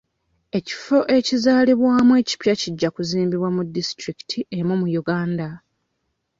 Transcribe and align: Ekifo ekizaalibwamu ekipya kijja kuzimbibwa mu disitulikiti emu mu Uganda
Ekifo 0.57 0.99
ekizaalibwamu 1.17 2.13
ekipya 2.21 2.53
kijja 2.61 2.89
kuzimbibwa 2.95 3.49
mu 3.55 3.61
disitulikiti 3.75 4.39
emu 4.57 4.73
mu 4.81 4.87
Uganda 5.01 5.47